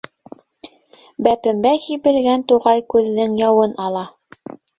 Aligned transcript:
Бәпембә 1.27 1.73
һибелгән 1.89 2.47
туғай 2.53 2.83
күҙҙең 2.95 3.37
яуын 3.43 3.79
ала. 3.87 4.05